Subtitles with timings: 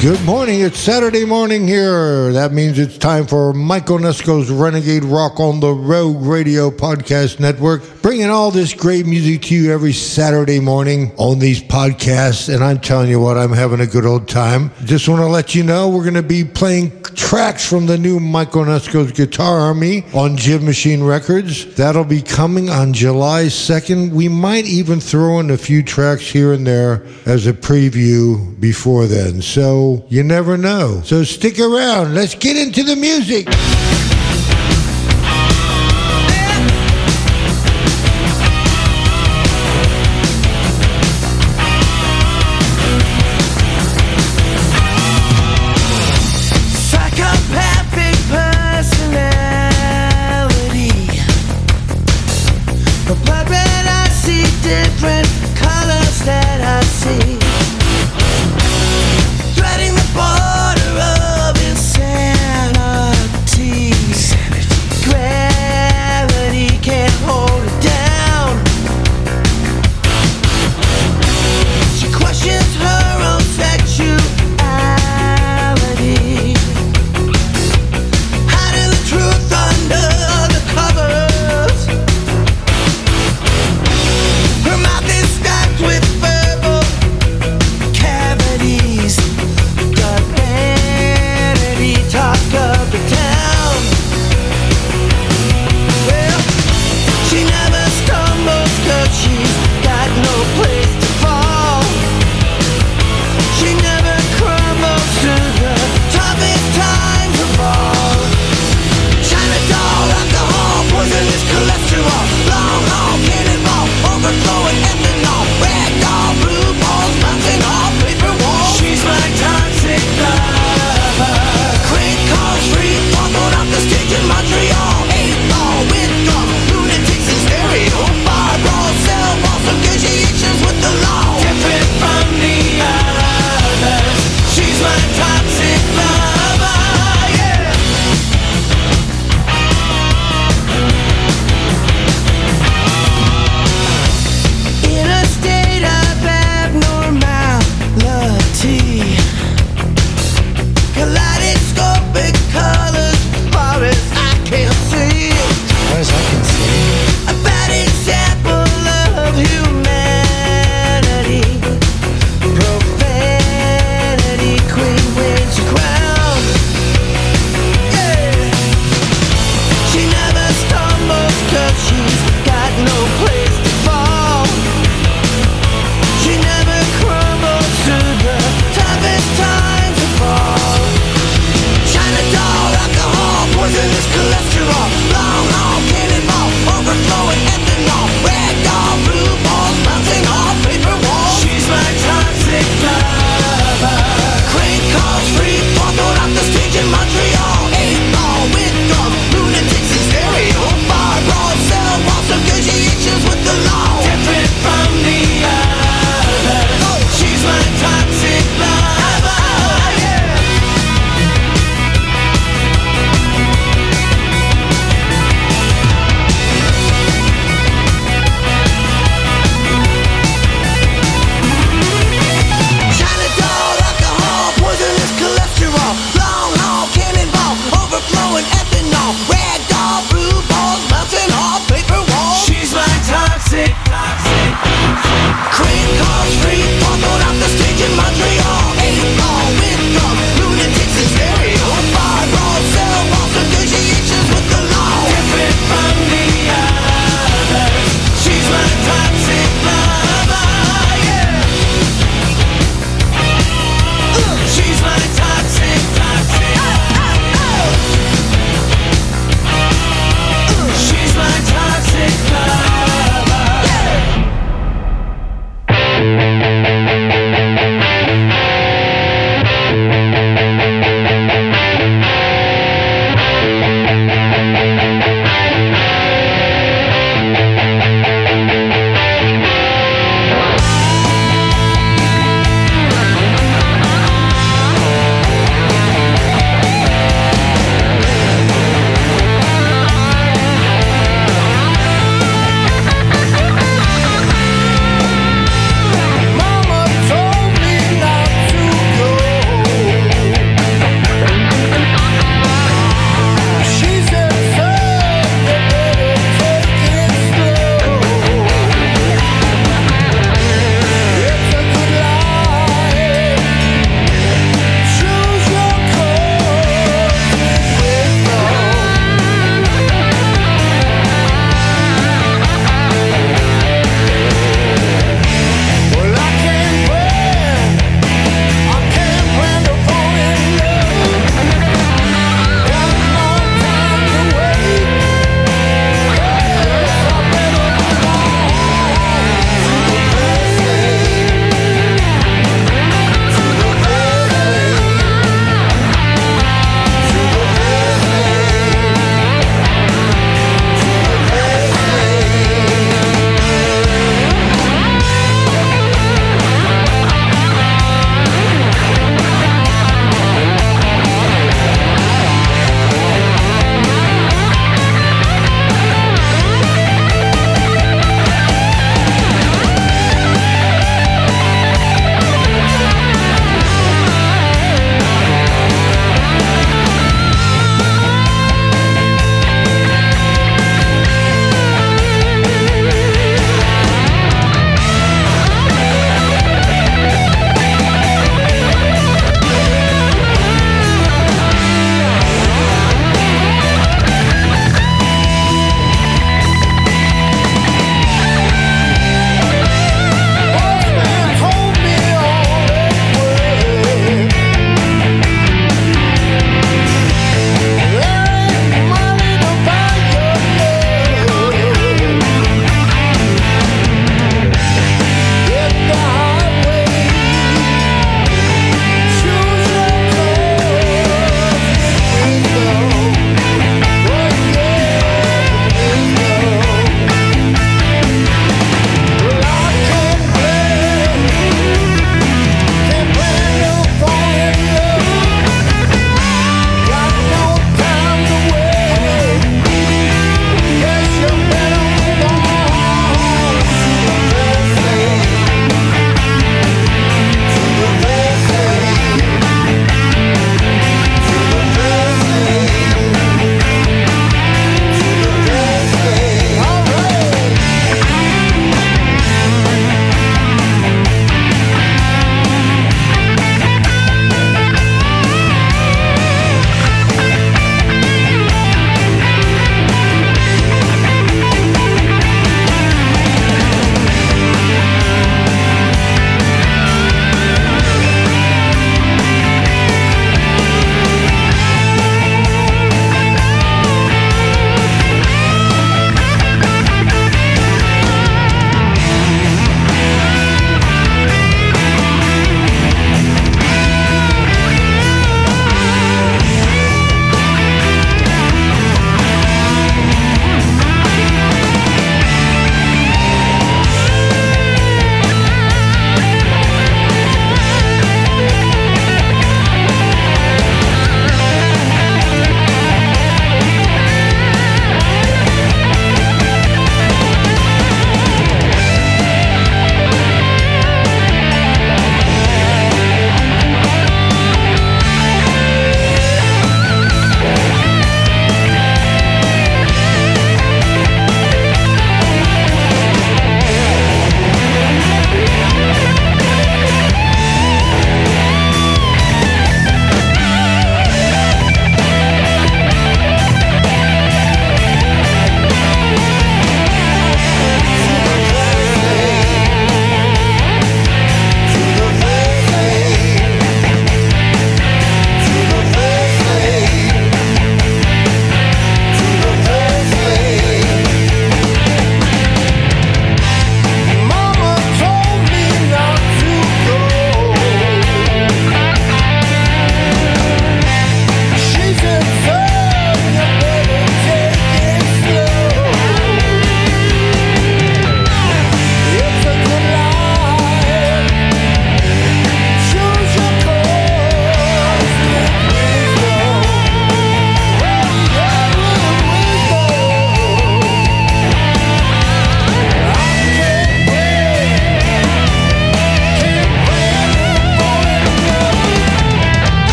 [0.00, 0.60] Good morning.
[0.60, 2.32] It's Saturday morning here.
[2.32, 7.82] That means it's time for Mike Onesko's Renegade Rock on the Rogue Radio Podcast Network,
[8.00, 12.52] bringing all this great music to you every Saturday morning on these podcasts.
[12.52, 14.70] And I'm telling you what, I'm having a good old time.
[14.86, 18.18] Just want to let you know we're going to be playing tracks from the new
[18.18, 21.74] Mike Onesko's Guitar Army on Jib Machine Records.
[21.76, 24.10] That'll be coming on July 2nd.
[24.10, 29.06] We might even throw in a few tracks here and there as a preview before
[29.06, 29.42] then.
[29.42, 31.02] So you never know.
[31.04, 32.14] So stick around.
[32.14, 33.46] Let's get into the music.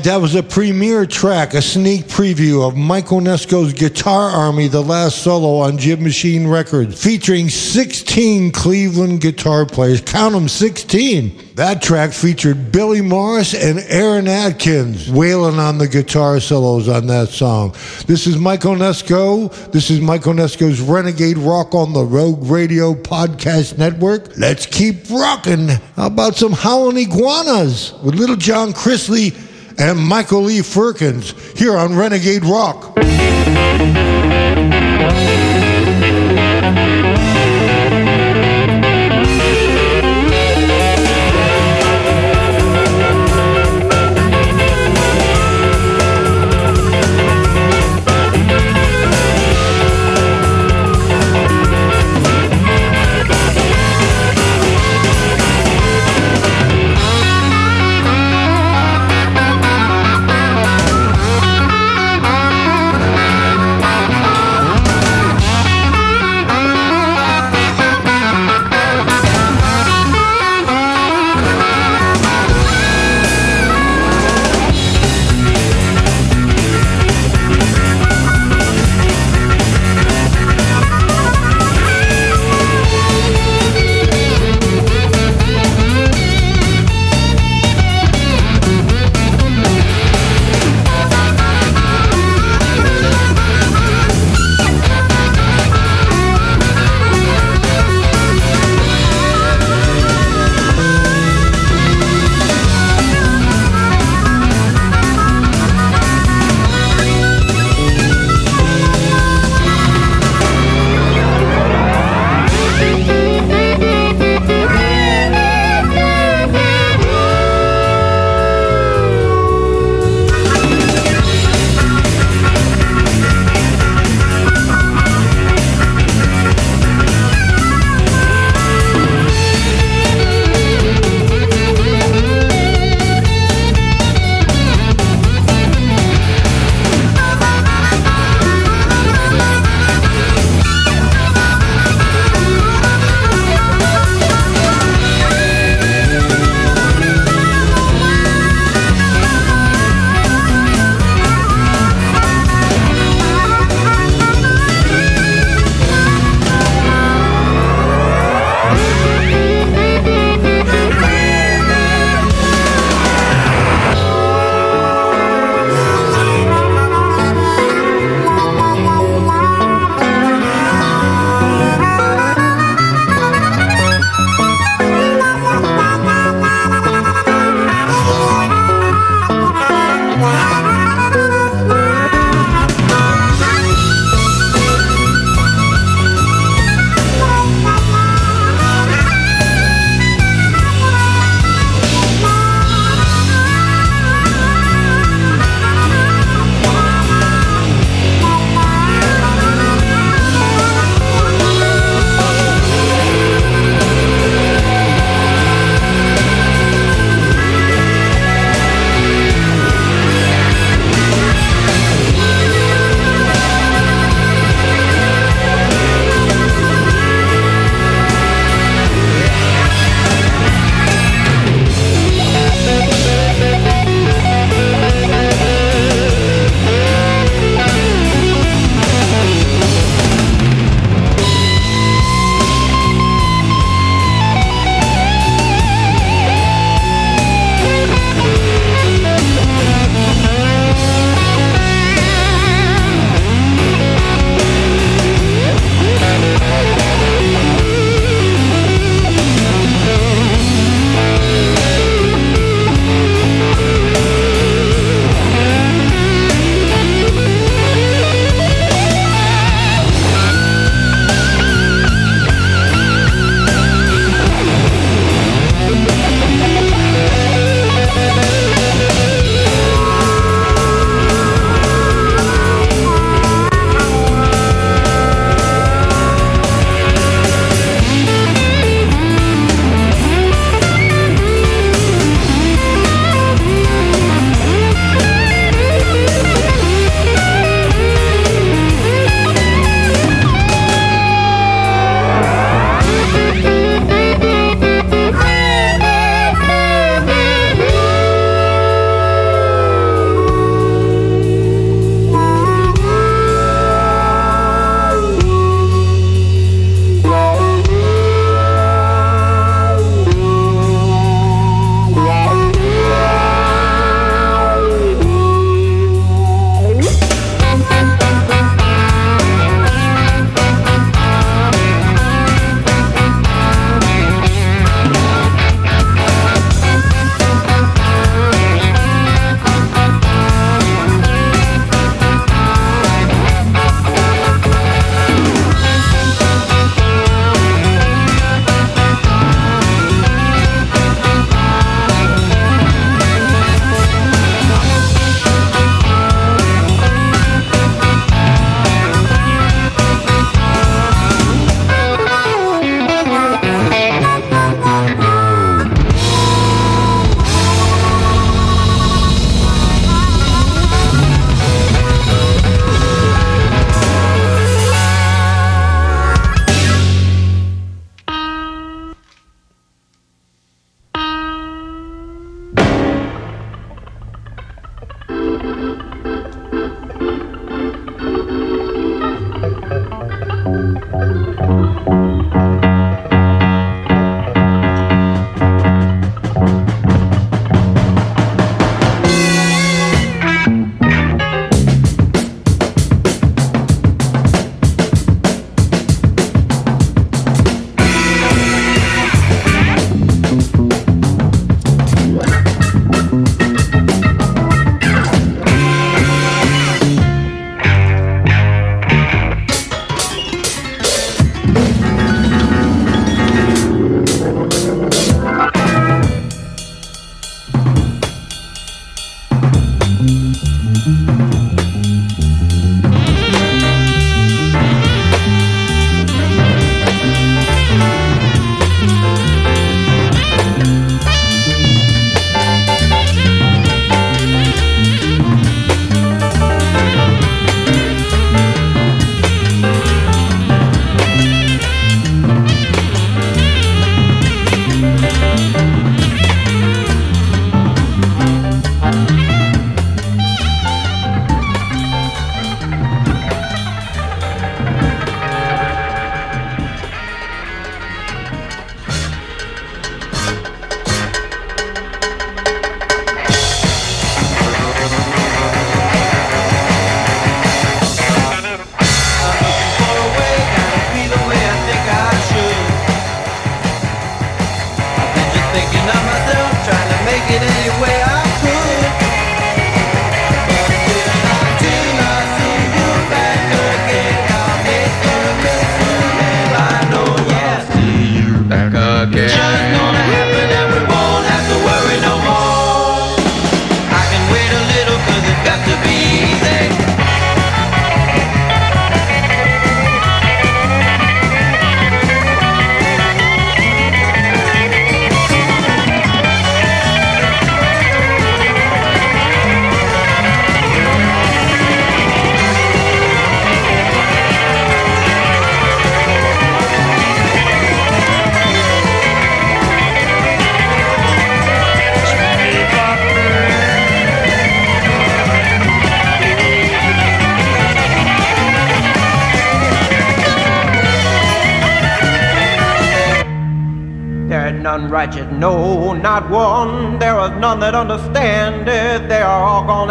[0.00, 4.80] Right, that was a premiere track, a sneak preview of Mike Onesko's Guitar Army, the
[4.80, 10.00] last solo on Jib Machine Records, featuring 16 Cleveland guitar players.
[10.00, 11.54] Count them 16.
[11.56, 17.28] That track featured Billy Morris and Aaron Atkins wailing on the guitar solos on that
[17.28, 17.72] song.
[18.06, 19.70] This is Mike Onesko.
[19.70, 24.38] This is Mike Onesko's Renegade Rock on the Rogue Radio Podcast Network.
[24.38, 25.68] Let's keep rocking.
[25.96, 29.48] How about some howling Iguanas with Little John Chrisley
[29.80, 32.98] and Michael Lee Firkins here on Renegade Rock.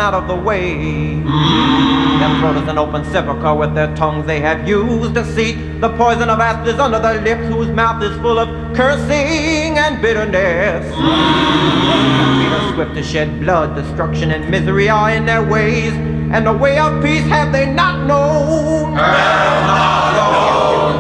[0.10, 0.74] Out of the way.
[2.20, 3.54] Their throat is an open sepulchre.
[3.54, 5.82] With their tongues they have used deceit.
[5.82, 10.02] The poison of asp is under their lips, whose mouth is full of cursing and
[10.02, 10.84] bitterness.
[12.40, 13.76] Feet are swift to shed blood.
[13.76, 15.94] Destruction and misery are in their ways.
[16.34, 18.96] And the way of peace have they not known.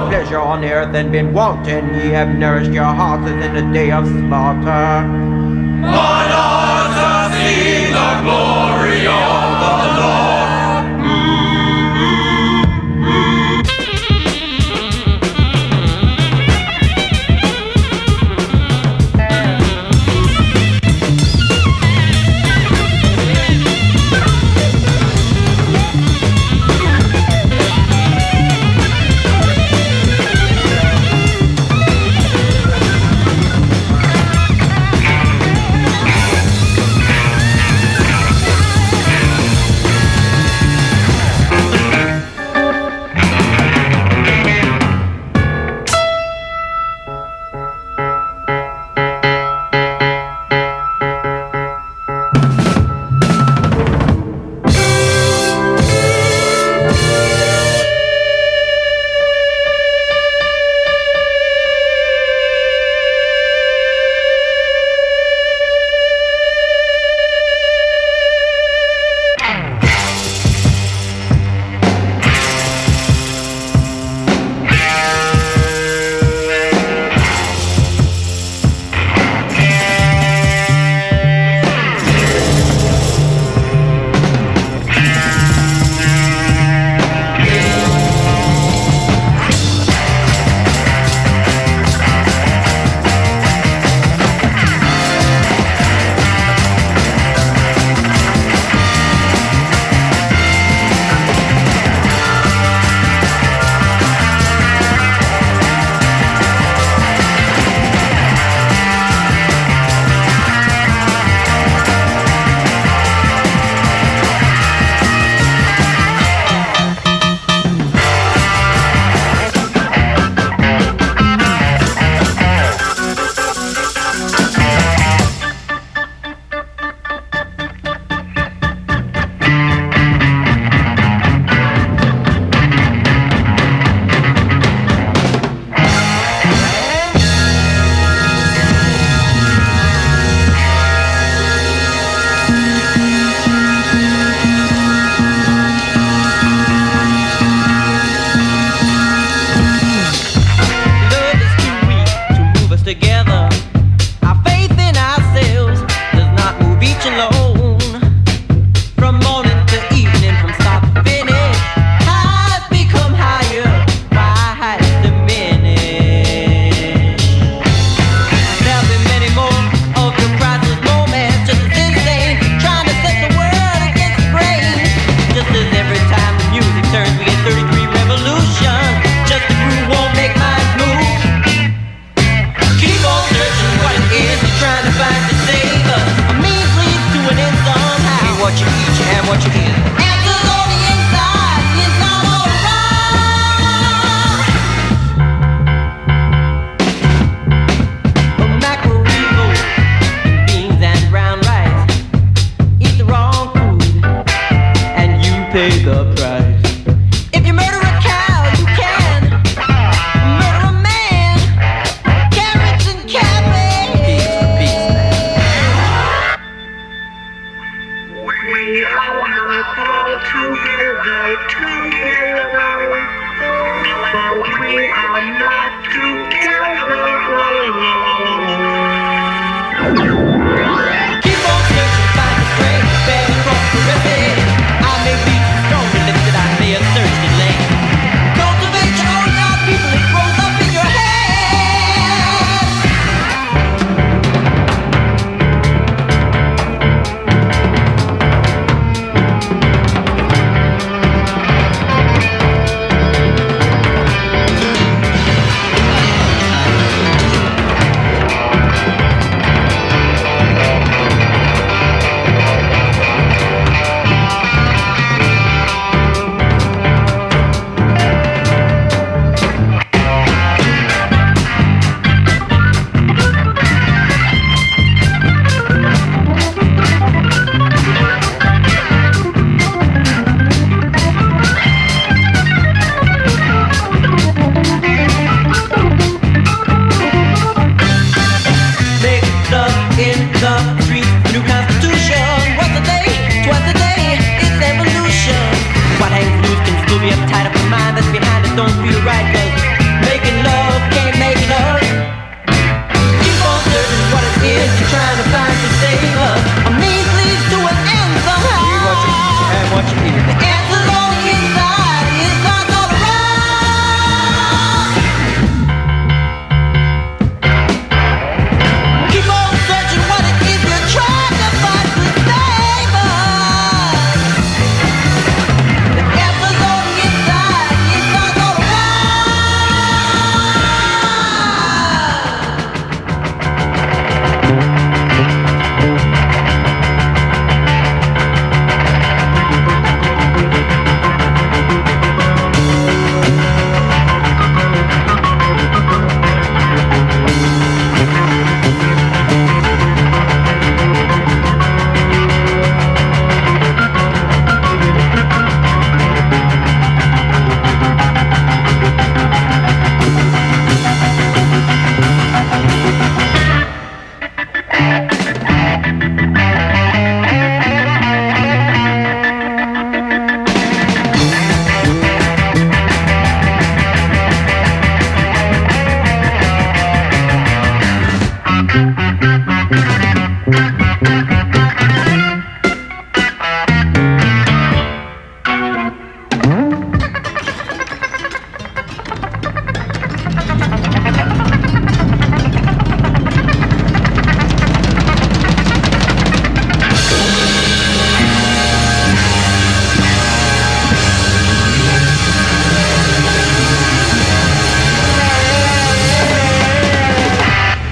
[0.09, 1.95] Pleasure on earth and been wanton.
[1.95, 5.07] Ye have nourished your hearts in the day of slaughter.
[8.11, 9.38] Thank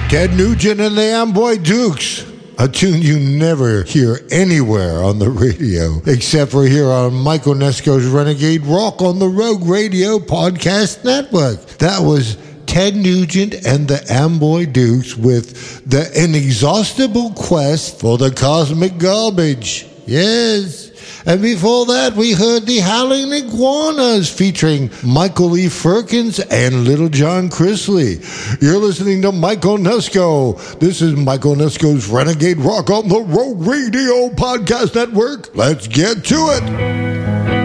[0.08, 2.24] Ted Nugent and the Amboy Dukes.
[2.58, 8.06] A tune you never hear anywhere on the radio, except for here on Mike Onesko's
[8.06, 11.60] Renegade Rock on the Rogue Radio Podcast Network.
[11.78, 18.96] That was Ted Nugent and the Amboy Dukes with the inexhaustible quest for the cosmic
[18.96, 19.86] garbage.
[20.06, 20.87] Yes.
[21.28, 25.68] And before that, we heard the Howling Iguanas featuring Michael E.
[25.68, 28.16] Firkins and Little John Chrisley.
[28.62, 30.78] You're listening to Michael Onesko.
[30.78, 35.54] This is Michael Onesko's Renegade Rock on the Rogue Radio Podcast Network.
[35.54, 37.57] Let's get to it.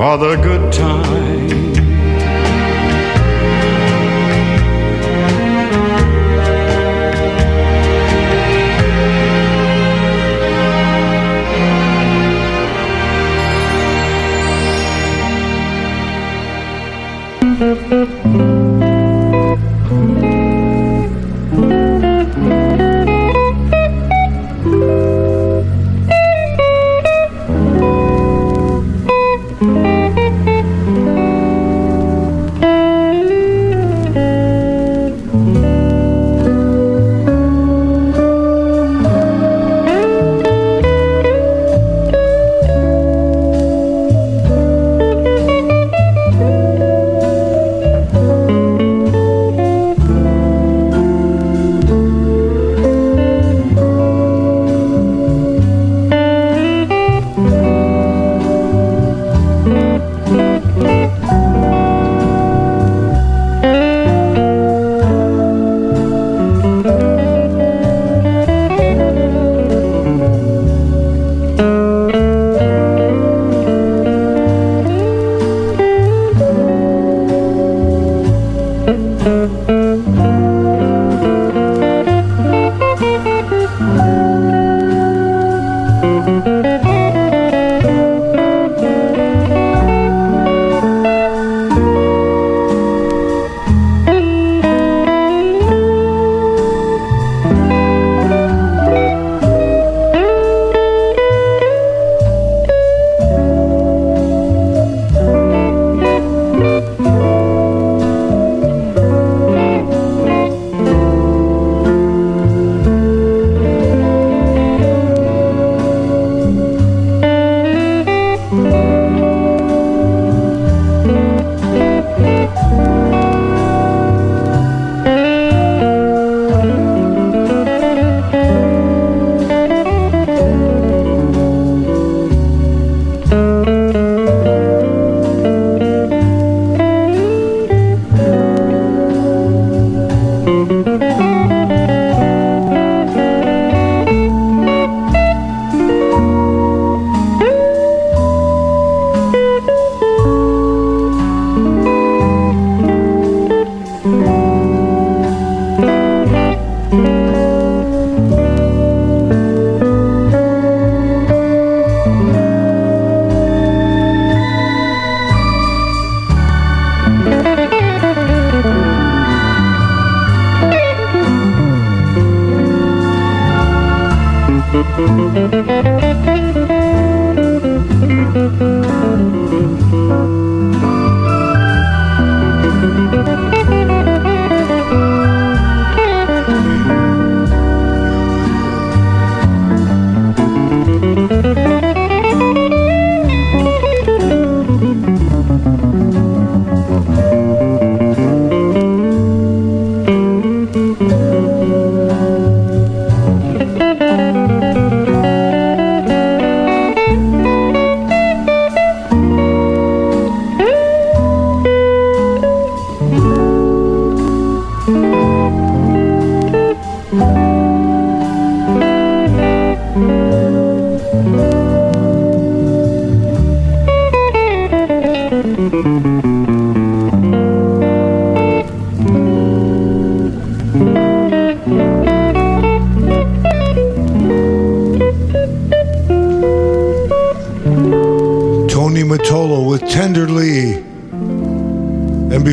[0.00, 1.19] For the good time.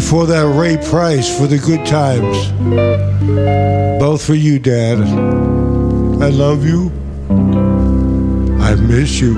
[0.08, 2.48] Before that, Ray Price for the good times.
[4.00, 5.00] Both for you, Dad.
[5.00, 6.94] I love you.
[8.62, 9.34] I miss you.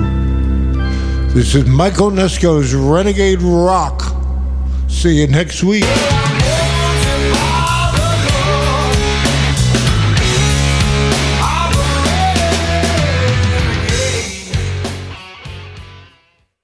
[1.34, 4.14] This is Mike Onesko's Renegade Rock.
[4.86, 5.82] See you next week.